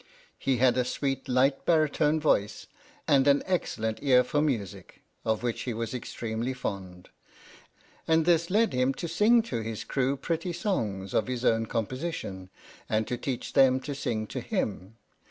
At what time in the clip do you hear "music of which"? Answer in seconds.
4.41-5.61